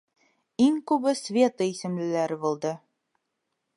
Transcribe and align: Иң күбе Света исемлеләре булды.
Иң 0.67 0.79
күбе 0.91 1.13
Света 1.19 1.67
исемлеләре 1.73 2.39
булды. 2.47 2.73